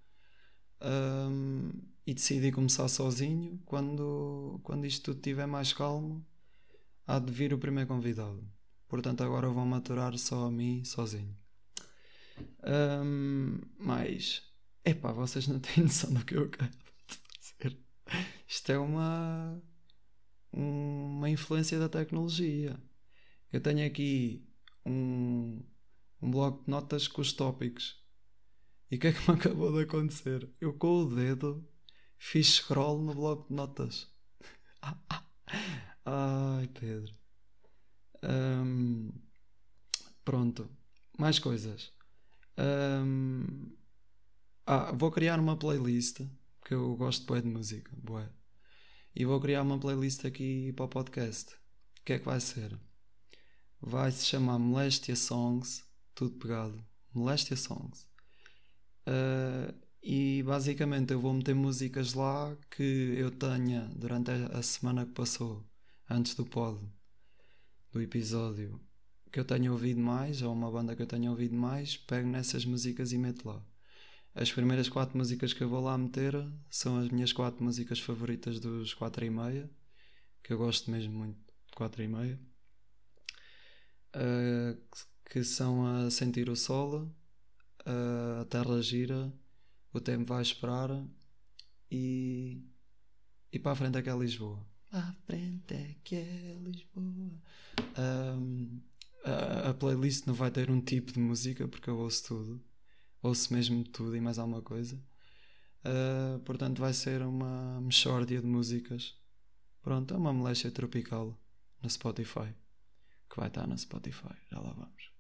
um, 0.81 1.73
e 2.07 2.15
decidi 2.15 2.53
começar 2.53 2.89
sozinho. 2.89 3.61
Quando, 3.67 4.61
quando 4.63 4.87
isto 4.87 5.05
tudo 5.05 5.17
estiver 5.19 5.47
mais 5.47 5.73
calmo, 5.73 6.25
há 7.07 7.19
de 7.19 7.33
vir 7.33 7.53
o 7.53 7.59
primeiro 7.59 7.89
convidado. 7.89 8.54
Portanto, 8.89 9.23
agora 9.23 9.49
vou 9.49 9.65
maturar 9.65 10.17
só 10.19 10.47
a 10.47 10.51
mim, 10.51 10.85
sozinho. 10.85 11.37
Um, 12.63 13.61
mas, 13.79 14.43
epá, 14.85 15.13
vocês 15.13 15.47
não 15.47 15.59
têm 15.61 15.85
noção 15.85 16.13
do 16.13 16.25
que 16.25 16.37
eu 16.37 16.49
quero 16.51 16.73
fazer. 17.39 17.79
Isto 18.47 18.73
é 18.73 18.79
uma, 18.79 19.63
uma 20.53 21.31
influência 21.31 21.79
da 21.79 21.89
tecnologia. 21.89 22.81
Eu 23.53 23.61
tenho 23.61 23.87
aqui 23.87 24.47
um, 24.85 25.63
um 26.21 26.31
bloco 26.31 26.65
de 26.65 26.71
notas 26.71 27.09
com 27.09 27.21
os 27.21 27.33
tópicos. 27.33 28.03
E 28.91 28.97
o 28.97 29.01
que 29.01 29.09
é 29.09 29.13
que 29.13 29.31
me 29.31 29.37
acabou 29.39 29.73
de 29.73 29.83
acontecer? 29.83 30.49
Eu 30.61 30.75
com 30.75 31.05
o 31.05 31.15
dedo 31.15 31.67
fiz 32.19 32.55
scroll 32.55 33.03
no 33.03 33.15
bloco 33.15 33.49
de 33.49 33.55
notas. 33.55 34.13
Ai, 36.05 36.69
Pedro. 36.69 37.24
Um, 38.25 39.13
pronto. 40.25 40.69
Mais 41.19 41.39
coisas. 41.39 41.93
Um, 42.59 43.73
ah, 44.67 44.93
vou 44.93 45.11
criar 45.11 45.39
uma 45.39 45.57
playlist. 45.57 46.21
Porque 46.61 46.75
eu 46.75 46.97
gosto 46.97 47.27
bué 47.27 47.41
de 47.41 47.49
música. 47.49 47.91
Bué. 47.97 48.29
E 49.15 49.25
vou 49.25 49.41
criar 49.41 49.63
uma 49.63 49.79
playlist 49.79 50.25
aqui 50.25 50.73
para 50.73 50.87
o 50.87 50.89
podcast. 50.89 51.55
O 51.55 52.05
que 52.05 52.15
é 52.15 52.19
que 52.19 52.25
vai 52.25 52.41
ser? 52.41 52.79
Vai 53.81 54.11
se 54.11 54.25
chamar 54.25 54.59
Molestia 54.59 55.17
Songs. 55.17 55.85
Tudo 56.15 56.39
pegado. 56.39 56.85
Molestia 57.13 57.57
Songs. 57.57 58.07
Uh, 59.07 59.75
e 60.03 60.43
basicamente 60.43 61.13
eu 61.13 61.21
vou 61.21 61.33
meter 61.33 61.55
músicas 61.55 62.15
lá 62.15 62.55
que 62.71 63.15
eu 63.17 63.31
tenha 63.31 63.91
durante 63.97 64.31
a 64.31 64.63
semana 64.63 65.07
que 65.07 65.13
passou, 65.13 65.65
antes 66.11 66.35
do 66.35 66.45
pod, 66.45 66.79
do 67.95 68.03
episódio, 68.03 68.81
que 69.33 69.39
eu 69.39 69.45
tenha 69.45 69.71
ouvido 69.71 70.01
mais, 70.01 70.43
ou 70.43 70.53
uma 70.53 70.71
banda 70.71 70.95
que 70.97 71.03
eu 71.03 71.07
tenha 71.07 71.31
ouvido 71.31 71.55
mais, 71.55 71.97
pego 71.97 72.29
nessas 72.29 72.65
músicas 72.65 73.13
e 73.13 73.19
meto 73.19 73.49
lá. 73.49 73.65
As 74.35 74.53
primeiras 74.53 74.89
quatro 74.89 75.17
músicas 75.17 75.53
que 75.53 75.63
eu 75.63 75.69
vou 75.69 75.81
lá 75.81 75.97
meter 75.97 76.35
são 76.69 76.99
as 76.99 77.09
minhas 77.09 77.33
quatro 77.33 77.63
músicas 77.63 78.01
favoritas 78.01 78.59
dos 78.59 78.93
quatro 78.93 79.25
e 79.25 79.31
meia, 79.31 79.71
que 80.43 80.53
eu 80.53 80.59
gosto 80.59 80.91
mesmo 80.91 81.17
muito 81.17 81.39
de 81.39 81.75
quatro 81.75 82.03
e 82.03 82.09
meia, 82.09 82.39
uh, 84.17 84.99
que 85.31 85.45
são 85.45 85.87
a 85.87 86.11
Sentir 86.11 86.51
o 86.51 86.57
Solo, 86.57 87.15
a 87.87 88.45
Terra 88.47 88.83
Gira 88.83 89.33
o 89.95 90.01
tempo 90.01 90.35
vai 90.35 90.43
esperar 90.43 90.91
e. 91.89 92.61
E 93.53 93.59
para 93.61 93.71
a 93.71 93.77
frente 93.77 93.97
é 93.97 94.03
que 94.03 94.11
é 94.11 94.17
Lisboa. 94.17 94.67
A 94.95 95.13
frente 95.27 95.75
é 95.75 95.97
que 96.05 96.15
é 96.15 96.57
Lisboa. 96.63 97.33
Um, 97.99 98.81
a, 99.25 99.71
a, 99.71 99.75
playlist 99.75 100.25
não 100.25 100.35
vai 100.35 100.53
ter 100.53 100.71
um 100.71 100.81
tipo 100.81 101.13
de 101.13 101.19
música 101.19 101.67
porque 101.67 101.91
eu 101.91 101.99
ouço 101.99 102.29
tudo. 102.29 102.65
Ouço 103.21 103.53
mesmo 103.53 103.83
tudo 103.83 104.17
e 104.17 104.21
mais 104.21 104.39
alguma 104.39 104.63
coisa. 104.63 104.97
Uh, 105.85 106.39
portanto, 106.45 106.79
vai 106.79 106.93
ser 106.93 107.23
uma 107.23 107.81
mexórdia 107.81 108.41
de 108.41 108.47
músicas. 108.47 109.17
Pronto, 109.83 110.15
é 110.15 110.17
uma 110.17 110.33
moléstia 110.33 110.71
tropical 110.71 111.37
no 111.83 111.91
Spotify. 111.91 112.55
Que 113.29 113.37
vai 113.37 113.49
estar 113.49 113.67
no 113.67 113.77
Spotify. 113.77 114.37
Já 114.49 114.61
lá 114.61 114.73
vamos. 114.75 115.11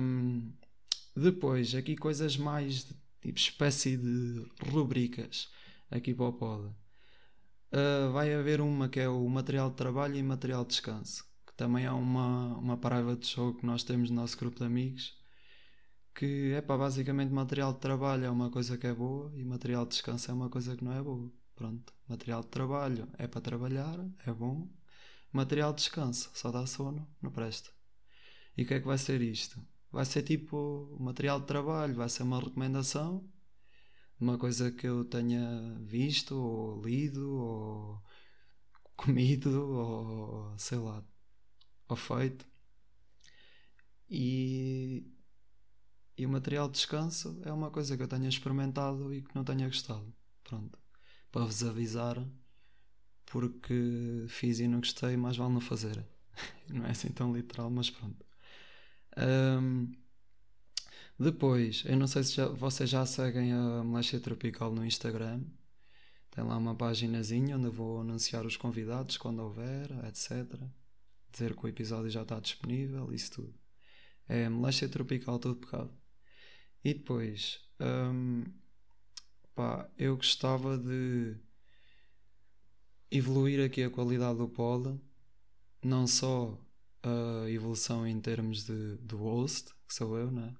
Um, 0.00 0.52
depois, 1.16 1.74
aqui 1.74 1.96
coisas 1.96 2.36
mais 2.36 2.84
de 2.84 2.94
tipo 3.22 3.38
espécie 3.40 3.96
de 3.96 4.46
rubricas 4.70 5.50
aqui 5.90 6.14
para 6.14 6.26
o 6.26 6.32
pod. 6.32 6.81
Uh, 7.72 8.12
vai 8.12 8.34
haver 8.34 8.60
uma 8.60 8.88
que 8.88 9.00
é 9.00 9.08
o 9.08 9.26
material 9.28 9.70
de 9.70 9.76
trabalho 9.76 10.16
e 10.16 10.22
material 10.22 10.62
de 10.62 10.70
descanso, 10.70 11.24
que 11.46 11.54
também 11.54 11.86
é 11.86 11.90
uma, 11.90 12.56
uma 12.58 12.76
private 12.76 13.26
show 13.26 13.54
que 13.54 13.64
nós 13.64 13.82
temos 13.82 14.10
no 14.10 14.16
nosso 14.16 14.36
grupo 14.38 14.58
de 14.58 14.64
amigos. 14.64 15.16
Que 16.14 16.52
é 16.52 16.60
para 16.60 16.76
basicamente 16.76 17.32
material 17.32 17.72
de 17.72 17.80
trabalho 17.80 18.26
é 18.26 18.30
uma 18.30 18.50
coisa 18.50 18.76
que 18.76 18.86
é 18.86 18.92
boa 18.94 19.32
e 19.34 19.44
material 19.44 19.84
de 19.86 19.92
descanso 19.92 20.30
é 20.30 20.34
uma 20.34 20.50
coisa 20.50 20.76
que 20.76 20.84
não 20.84 20.92
é 20.92 21.02
boa. 21.02 21.32
Pronto, 21.54 21.92
material 22.08 22.42
de 22.42 22.48
trabalho 22.48 23.08
é 23.18 23.26
para 23.26 23.40
trabalhar, 23.40 23.98
é 24.26 24.32
bom. 24.32 24.68
Material 25.32 25.72
de 25.72 25.78
descanso, 25.78 26.30
só 26.34 26.50
dá 26.50 26.66
sono, 26.66 27.08
não 27.22 27.30
presta. 27.30 27.70
E 28.56 28.64
o 28.64 28.66
que 28.66 28.74
é 28.74 28.80
que 28.80 28.86
vai 28.86 28.98
ser 28.98 29.22
isto? 29.22 29.58
vai 29.92 30.06
ser 30.06 30.22
tipo 30.22 30.96
material 30.98 31.38
de 31.38 31.46
trabalho, 31.46 31.94
vai 31.94 32.08
ser 32.08 32.22
uma 32.22 32.40
recomendação, 32.40 33.22
uma 34.22 34.38
coisa 34.38 34.70
que 34.70 34.86
eu 34.86 35.04
tenha 35.04 35.76
visto, 35.80 36.36
ou 36.36 36.80
lido, 36.82 37.28
ou 37.36 38.02
comido, 38.96 39.50
ou 39.68 40.58
sei 40.58 40.78
lá, 40.78 41.04
ou 41.88 41.96
feito. 41.96 42.46
E, 44.08 45.04
e 46.16 46.24
o 46.24 46.28
material 46.28 46.68
de 46.68 46.74
descanso 46.74 47.40
é 47.44 47.52
uma 47.52 47.70
coisa 47.70 47.96
que 47.96 48.02
eu 48.02 48.08
tenha 48.08 48.28
experimentado 48.28 49.12
e 49.12 49.22
que 49.22 49.34
não 49.34 49.44
tenha 49.44 49.66
gostado. 49.66 50.14
Pronto. 50.44 50.78
Para 51.32 51.44
vos 51.44 51.64
avisar, 51.64 52.24
porque 53.26 54.26
fiz 54.28 54.60
e 54.60 54.68
não 54.68 54.78
gostei, 54.80 55.16
mais 55.16 55.36
vale 55.36 55.54
não 55.54 55.60
fazer. 55.60 56.06
não 56.70 56.86
é 56.86 56.90
assim 56.90 57.10
tão 57.10 57.34
literal, 57.34 57.70
mas 57.70 57.90
pronto. 57.90 58.24
Um, 59.18 59.92
depois, 61.18 61.84
eu 61.86 61.96
não 61.96 62.06
sei 62.06 62.24
se 62.24 62.34
já, 62.34 62.48
vocês 62.48 62.88
já 62.90 63.04
seguem 63.06 63.52
a 63.52 63.84
Moléstia 63.84 64.20
Tropical 64.20 64.72
no 64.72 64.84
Instagram. 64.84 65.42
Tem 66.30 66.42
lá 66.42 66.56
uma 66.56 66.74
paginazinha 66.74 67.56
onde 67.56 67.66
eu 67.66 67.72
vou 67.72 68.00
anunciar 68.00 68.46
os 68.46 68.56
convidados 68.56 69.16
quando 69.18 69.40
houver, 69.40 69.90
etc. 70.06 70.58
Dizer 71.30 71.54
que 71.54 71.64
o 71.64 71.68
episódio 71.68 72.10
já 72.10 72.22
está 72.22 72.40
disponível, 72.40 73.12
isso 73.12 73.32
tudo. 73.32 73.54
É 74.28 74.48
Moléstia 74.48 74.88
Tropical 74.88 75.38
todo 75.38 75.56
pecado. 75.56 75.92
E 76.84 76.94
depois, 76.94 77.60
um, 77.80 78.44
pá, 79.54 79.88
eu 79.98 80.16
gostava 80.16 80.76
de 80.78 81.36
evoluir 83.10 83.64
aqui 83.64 83.82
a 83.82 83.90
qualidade 83.90 84.38
do 84.38 84.48
polo, 84.48 85.00
não 85.84 86.06
só 86.06 86.58
a 87.02 87.48
evolução 87.50 88.06
em 88.06 88.20
termos 88.20 88.64
de, 88.64 88.96
do 88.96 89.18
host, 89.18 89.70
que 89.86 89.94
sou 89.94 90.16
eu, 90.16 90.30
né? 90.30 90.56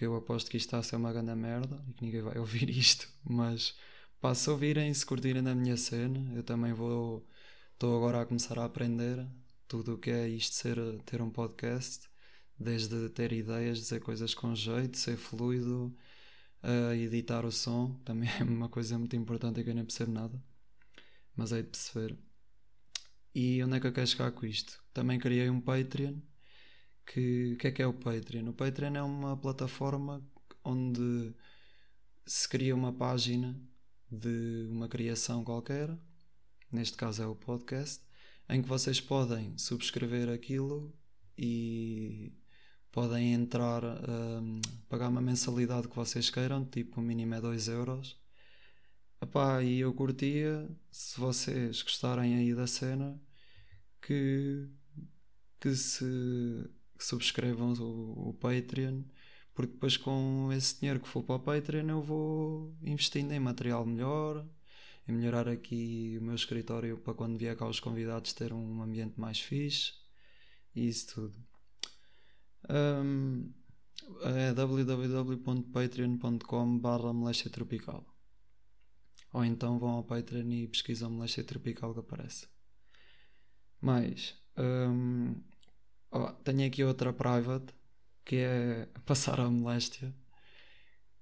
Que 0.00 0.06
eu 0.06 0.16
aposto 0.16 0.50
que 0.50 0.56
isto 0.56 0.68
está 0.68 0.78
a 0.78 0.82
ser 0.82 0.96
uma 0.96 1.12
grande 1.12 1.34
merda 1.34 1.78
e 1.86 1.92
que 1.92 2.02
ninguém 2.02 2.22
vai 2.22 2.38
ouvir 2.40 2.70
isto, 2.70 3.06
mas 3.22 3.76
pá, 4.18 4.34
se 4.34 4.48
ouvirem, 4.48 4.94
se 4.94 5.04
curtirem 5.04 5.42
da 5.42 5.54
minha 5.54 5.76
cena, 5.76 6.34
eu 6.34 6.42
também 6.42 6.72
vou. 6.72 7.28
Estou 7.74 7.98
agora 7.98 8.22
a 8.22 8.24
começar 8.24 8.58
a 8.58 8.64
aprender 8.64 9.28
tudo 9.68 9.96
o 9.96 9.98
que 9.98 10.10
é 10.10 10.26
isto 10.26 10.54
ser, 10.54 10.78
ter 11.04 11.20
um 11.20 11.28
podcast, 11.28 12.08
desde 12.58 13.10
ter 13.10 13.30
ideias, 13.30 13.76
dizer 13.76 14.00
coisas 14.00 14.32
com 14.32 14.54
jeito, 14.54 14.96
ser 14.96 15.18
fluido, 15.18 15.94
a 16.62 16.96
editar 16.96 17.44
o 17.44 17.52
som, 17.52 17.92
também 18.02 18.30
é 18.40 18.42
uma 18.42 18.70
coisa 18.70 18.98
muito 18.98 19.14
importante 19.16 19.62
que 19.62 19.68
eu 19.68 19.74
nem 19.74 19.84
percebo 19.84 20.12
nada, 20.12 20.42
mas 21.36 21.52
é 21.52 21.60
de 21.60 21.68
perceber. 21.68 22.18
E 23.34 23.62
onde 23.62 23.76
é 23.76 23.80
que 23.80 23.86
eu 23.86 23.92
quero 23.92 24.06
chegar 24.06 24.32
com 24.32 24.46
isto? 24.46 24.82
Também 24.94 25.18
criei 25.18 25.50
um 25.50 25.60
Patreon. 25.60 26.14
Que 27.12 27.56
que 27.56 27.66
é 27.68 27.72
que 27.72 27.82
é 27.82 27.86
o 27.86 27.92
Patreon? 27.92 28.48
O 28.50 28.52
Patreon 28.52 28.94
é 28.94 29.02
uma 29.02 29.36
plataforma 29.36 30.24
onde 30.64 31.34
se 32.24 32.48
cria 32.48 32.74
uma 32.74 32.92
página 32.92 33.60
de 34.10 34.68
uma 34.70 34.88
criação 34.88 35.42
qualquer, 35.42 35.88
neste 36.70 36.96
caso 36.96 37.22
é 37.22 37.26
o 37.26 37.34
podcast, 37.34 38.04
em 38.48 38.62
que 38.62 38.68
vocês 38.68 39.00
podem 39.00 39.58
subscrever 39.58 40.28
aquilo 40.28 40.94
e 41.36 42.32
podem 42.92 43.34
entrar, 43.34 43.82
um, 43.84 44.60
pagar 44.88 45.08
uma 45.08 45.20
mensalidade 45.20 45.88
que 45.88 45.96
vocês 45.96 46.30
queiram, 46.30 46.64
tipo 46.64 47.00
o 47.00 47.02
mínimo 47.02 47.34
é 47.34 47.40
2 47.40 47.68
euros 47.68 48.20
Epá, 49.22 49.62
e 49.62 49.80
eu 49.80 49.92
curtia, 49.92 50.68
se 50.90 51.20
vocês 51.20 51.82
gostarem 51.82 52.36
aí 52.36 52.54
da 52.54 52.66
cena, 52.66 53.20
que, 54.00 54.66
que 55.60 55.74
se 55.76 56.70
que 57.00 57.06
subscrevam 57.06 57.72
o, 57.72 58.28
o 58.28 58.34
Patreon, 58.34 59.02
porque 59.54 59.72
depois 59.72 59.96
com 59.96 60.50
esse 60.52 60.78
dinheiro 60.78 61.00
que 61.00 61.08
for 61.08 61.22
para 61.22 61.36
o 61.36 61.40
Patreon 61.40 61.88
eu 61.88 62.02
vou 62.02 62.76
investindo 62.82 63.32
em 63.32 63.40
material 63.40 63.86
melhor, 63.86 64.46
em 65.08 65.12
melhorar 65.12 65.48
aqui 65.48 66.18
o 66.20 66.22
meu 66.22 66.34
escritório 66.34 66.98
para 66.98 67.14
quando 67.14 67.38
vier 67.38 67.56
cá 67.56 67.66
os 67.66 67.80
convidados 67.80 68.34
ter 68.34 68.52
um 68.52 68.82
ambiente 68.82 69.18
mais 69.18 69.40
fixe 69.40 69.94
e 70.74 70.88
isso 70.88 71.14
tudo. 71.14 71.34
Um, 72.68 73.50
é 74.22 74.52
www.patreon.com 74.52 76.78
barra 76.78 77.14
tropical 77.50 78.04
ou 79.32 79.42
então 79.42 79.78
vão 79.78 79.92
ao 79.92 80.04
Patreon 80.04 80.50
e 80.50 80.68
pesquisam 80.68 81.10
moléstia 81.10 81.44
tropical 81.44 81.94
que 81.94 82.00
aparece. 82.00 82.46
Mais, 83.80 84.34
um, 84.58 85.40
oh, 86.10 86.32
tenho 86.44 86.66
aqui 86.66 86.84
outra 86.84 87.12
private 87.12 87.74
que 88.24 88.36
é 88.36 88.88
passar 89.06 89.40
a 89.40 89.50
moléstia 89.50 90.14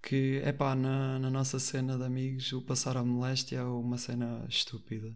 que 0.02 0.40
é 0.44 0.52
pá, 0.52 0.74
na, 0.74 1.18
na 1.18 1.30
nossa 1.30 1.58
cena 1.58 1.96
de 1.96 2.04
amigos, 2.04 2.52
o 2.52 2.62
passar 2.62 2.96
a 2.96 3.04
moléstia 3.04 3.58
é 3.58 3.62
uma 3.62 3.98
cena 3.98 4.44
estúpida. 4.48 5.14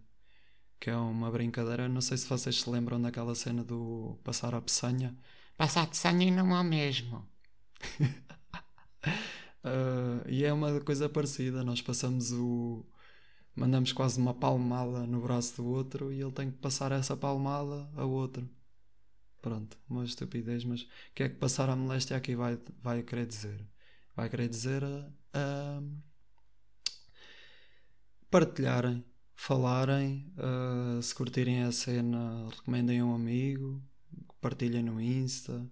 Que 0.81 0.91
é 0.91 0.97
uma 0.97 1.31
brincadeira. 1.31 1.88
Não 1.88 2.00
sei 2.00 2.17
se 2.17 2.29
vocês 2.29 2.61
se 2.61 2.69
lembram 2.69 3.00
daquela 3.00 3.35
cena 3.35 3.64
do 3.64 4.19
passar 4.25 4.55
a 4.55 4.61
peçanha. 4.61 5.17
Passar 5.57 5.83
a 5.83 5.87
peçanha 5.87 6.31
não 6.31 6.55
é 6.57 6.61
o 6.61 6.64
mesmo. 6.64 7.26
uh, 9.64 10.26
e 10.29 10.45
é 10.45 10.52
uma 10.52 10.81
coisa 10.81 11.09
parecida. 11.09 11.62
Nós 11.64 11.81
passamos 11.81 12.33
o. 12.33 12.85
Mandamos 13.55 13.93
quase 13.93 14.19
uma 14.19 14.35
palmada 14.35 15.07
no 15.07 15.21
braço 15.21 15.57
do 15.57 15.67
outro 15.69 16.12
e 16.12 16.21
ele 16.21 16.33
tem 16.33 16.50
que 16.50 16.59
passar 16.59 16.91
essa 16.91 17.17
palmada 17.17 17.88
a 17.97 18.05
outro. 18.05 18.49
Pronto, 19.43 19.77
uma 19.89 20.05
estupidez, 20.05 20.65
mas 20.65 20.83
o 20.83 20.89
que 21.15 21.25
é 21.25 21.29
que 21.29 21.35
passar 21.35 21.69
a 21.69 21.75
moléstia 21.75 22.17
aqui 22.17 22.37
vai, 22.37 22.57
vai 22.81 23.03
querer 23.03 23.27
dizer? 23.27 23.67
Vai 24.15 24.31
querer 24.31 24.49
dizer 24.49 24.85
uh, 24.85 26.03
partilharem, 28.31 29.05
falarem, 29.35 30.33
uh, 30.39 31.03
se 31.03 31.13
curtirem 31.13 31.65
a 31.65 31.73
cena, 31.73 32.49
recomendem 32.51 33.01
a 33.01 33.05
um 33.05 33.13
amigo, 33.13 33.83
partilhem 34.41 34.85
no 34.85 35.01
Insta 35.01 35.69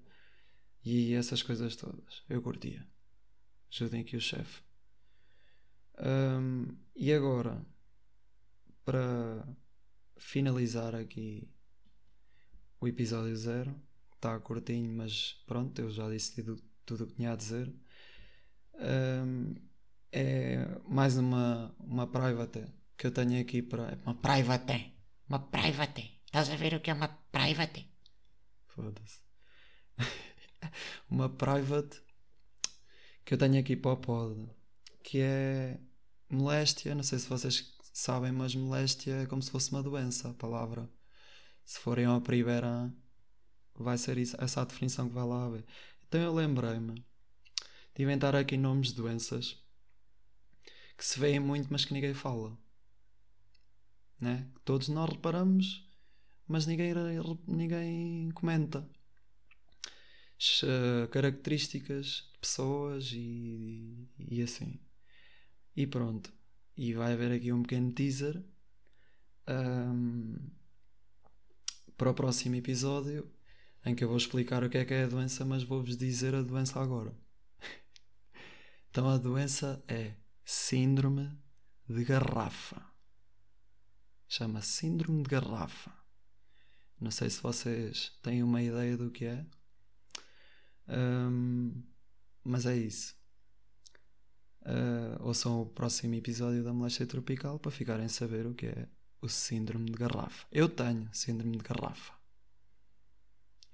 e 0.85 1.15
essas 1.15 1.41
coisas 1.41 1.77
todas. 1.77 2.25
Eu 2.29 2.43
curtia. 2.43 2.85
Ajudem 3.71 4.01
aqui 4.01 4.17
o 4.17 4.21
chefe. 4.21 4.63
Um, 5.97 6.77
e 6.97 7.13
agora, 7.13 7.65
para 8.85 9.47
finalizar 10.17 10.95
aqui 10.95 11.49
o 12.81 12.89
episódio 12.89 13.37
zero, 13.37 13.75
está 14.15 14.39
curtinho, 14.41 14.91
mas 14.97 15.43
pronto, 15.47 15.79
eu 15.81 15.91
já 15.91 16.09
disse 16.09 16.43
tudo, 16.87 17.05
o 17.05 17.07
que 17.07 17.15
tinha 17.15 17.33
a 17.33 17.37
dizer 17.37 17.73
um, 18.81 19.55
é 20.13 20.67
mais 20.89 21.17
uma, 21.17 21.75
uma 21.79 22.07
private 22.07 22.65
que 22.97 23.07
eu 23.07 23.13
tenho 23.13 23.41
aqui 23.41 23.63
para. 23.63 23.99
Uma 24.05 24.15
private. 24.15 24.93
Uma 25.29 25.39
private. 25.39 26.21
Estás 26.27 26.51
a 26.51 26.57
ver 26.57 26.75
o 26.75 26.81
que 26.81 26.91
é 26.91 26.95
uma 26.95 27.09
private? 27.31 27.89
Foda-se. 28.67 29.21
uma 31.09 31.29
private 31.29 32.03
que 33.25 33.35
eu 33.35 33.39
tenho 33.39 33.61
aqui 33.61 33.77
para 33.77 33.93
o 33.93 33.97
pod. 33.97 34.51
Que 35.03 35.21
é 35.21 35.81
moléstia. 36.29 36.95
Não 36.95 37.03
sei 37.03 37.19
se 37.19 37.29
vocês 37.29 37.75
sabem, 37.93 38.33
mas 38.33 38.55
moléstia 38.55 39.23
é 39.23 39.27
como 39.27 39.43
se 39.43 39.51
fosse 39.51 39.71
uma 39.71 39.83
doença, 39.83 40.31
a 40.31 40.35
palavra. 40.35 40.89
Se 41.65 41.79
forem 41.79 42.05
ao 42.05 42.21
primeira, 42.21 42.93
vai 43.75 43.97
ser 43.97 44.19
isso, 44.19 44.37
essa 44.39 44.63
a 44.63 44.65
definição 44.65 45.09
que 45.09 45.15
vai 45.15 45.25
lá 45.25 45.47
haver. 45.47 45.65
Então 46.07 46.21
eu 46.21 46.35
lembrei-me 46.35 47.05
de 47.95 48.03
inventar 48.03 48.35
aqui 48.35 48.57
nomes 48.57 48.89
de 48.89 48.95
doenças 48.95 49.63
que 50.97 51.05
se 51.05 51.19
veem 51.19 51.41
muito, 51.41 51.69
mas 51.71 51.85
que 51.85 51.95
ninguém 51.95 52.13
fala. 52.13 52.57
Né? 54.21 54.47
Todos 54.65 54.89
nós 54.89 55.11
reparamos, 55.11 55.89
mas 56.47 56.67
ninguém, 56.67 56.93
ninguém 57.47 58.31
comenta. 58.33 58.87
Uh, 60.63 61.07
características 61.09 62.29
de 62.33 62.39
pessoas 62.39 63.11
e, 63.13 64.09
e 64.19 64.43
assim. 64.43 64.79
E 65.77 65.87
pronto. 65.87 66.33
E 66.77 66.93
vai 66.95 67.13
haver 67.13 67.33
aqui 67.33 67.53
um 67.53 67.63
pequeno 67.63 67.93
teaser 67.93 68.43
um, 69.51 70.37
para 72.01 72.13
o 72.13 72.15
próximo 72.15 72.55
episódio 72.55 73.31
em 73.85 73.95
que 73.95 74.03
eu 74.03 74.09
vou 74.09 74.17
explicar 74.17 74.65
o 74.65 74.71
que 74.71 74.79
é 74.79 74.87
que 74.87 74.95
é 74.95 75.05
a 75.05 75.07
doença, 75.07 75.45
mas 75.45 75.63
vou-vos 75.63 75.99
dizer 75.99 76.35
a 76.35 76.41
doença 76.41 76.81
agora. 76.81 77.15
Então 78.91 79.07
a 79.07 79.19
doença 79.19 79.85
é 79.87 80.15
Síndrome 80.43 81.31
de 81.87 82.03
Garrafa. 82.03 82.83
Chama 84.27 84.63
Síndrome 84.63 85.23
de 85.23 85.29
Garrafa. 85.29 85.93
Não 86.99 87.11
sei 87.11 87.29
se 87.29 87.43
vocês 87.43 88.19
têm 88.23 88.43
uma 88.43 88.63
ideia 88.63 88.97
do 88.97 89.11
que 89.11 89.27
é, 89.27 89.45
um, 90.89 91.83
mas 92.43 92.65
é 92.65 92.79
isso. 92.79 93.15
Uh, 94.63 95.21
ouçam 95.21 95.61
o 95.61 95.67
próximo 95.67 96.15
episódio 96.15 96.65
da 96.65 96.73
Moléstia 96.73 97.07
Tropical 97.07 97.59
para 97.59 97.71
ficarem 97.71 98.07
a 98.07 98.09
saber 98.09 98.47
o 98.47 98.55
que 98.55 98.67
é 98.69 98.89
o 99.21 99.29
Síndrome 99.29 99.87
de 99.87 99.99
Garrafa. 99.99 100.47
Eu 100.51 100.69
tenho 100.69 101.09
Síndrome 101.13 101.57
de 101.57 101.65
Garrafa. 101.65 102.15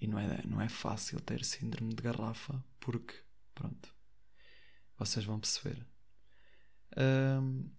E 0.01 0.07
não 0.07 0.19
é, 0.19 0.43
não 0.47 0.61
é 0.61 0.69
fácil 0.69 1.21
ter 1.21 1.45
Síndrome 1.45 1.95
de 1.95 2.03
Garrafa 2.03 2.63
porque, 2.81 3.15
pronto, 3.55 3.95
vocês 4.99 5.25
vão 5.25 5.41
perceber. 5.41 5.87
Um, 6.97 7.71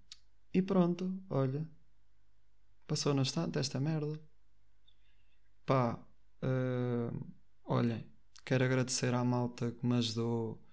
e 0.53 0.61
pronto, 0.61 1.23
olha. 1.29 1.67
Passou 2.87 3.13
no 3.13 3.21
instante 3.21 3.59
esta 3.59 3.79
merda. 3.79 4.19
Pá, 5.65 5.99
uh, 6.41 7.33
olhem, 7.65 8.09
quero 8.45 8.63
agradecer 8.63 9.13
à 9.13 9.23
malta 9.23 9.71
que 9.71 9.85
me 9.85 9.97
ajudou 9.97 10.63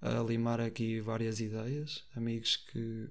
a 0.00 0.20
limar 0.22 0.60
aqui 0.60 1.00
várias 1.00 1.38
ideias, 1.38 2.04
amigos 2.16 2.56
que, 2.56 3.08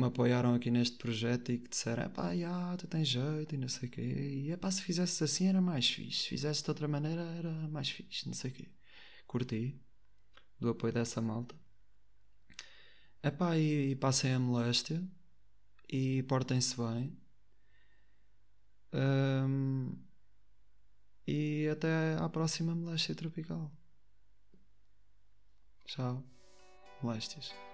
me 0.00 0.06
apoiaram 0.06 0.54
aqui 0.54 0.70
neste 0.70 0.96
projeto 0.96 1.52
e 1.52 1.58
que 1.58 1.68
disseram: 1.68 2.10
pá, 2.10 2.34
já, 2.36 2.76
tu 2.76 2.86
tens 2.86 3.08
jeito 3.08 3.54
e 3.54 3.58
não 3.58 3.68
sei 3.68 3.88
o 3.88 3.92
quê. 3.92 4.00
E 4.02 4.50
é 4.50 4.56
pá, 4.56 4.70
se 4.70 4.82
fizesse 4.82 5.22
assim 5.24 5.46
era 5.48 5.60
mais 5.60 5.88
fixe, 5.88 6.22
se 6.22 6.28
fizesse 6.28 6.62
de 6.62 6.70
outra 6.70 6.88
maneira 6.88 7.22
era 7.22 7.52
mais 7.68 7.88
fixe, 7.90 8.26
não 8.26 8.34
sei 8.34 8.50
o 8.50 8.54
quê. 8.54 8.68
Curti 9.26 9.80
do 10.58 10.70
apoio 10.70 10.92
dessa 10.92 11.20
malta. 11.20 11.54
Epá, 13.22 13.56
e, 13.56 13.92
e 13.92 13.96
passem 13.96 14.32
a 14.32 14.38
moléstia 14.38 15.02
e 15.88 16.22
portem-se 16.24 16.76
bem. 16.76 17.18
Um, 18.92 19.96
e 21.26 21.68
até 21.68 22.16
à 22.18 22.28
próxima 22.28 22.74
moléstia 22.74 23.14
tropical. 23.14 23.70
Tchau. 25.86 26.24
Moléstias. 27.02 27.69